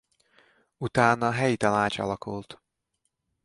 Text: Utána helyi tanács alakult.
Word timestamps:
Utána 0.77 1.31
helyi 1.31 1.57
tanács 1.57 1.99
alakult. 1.99 2.61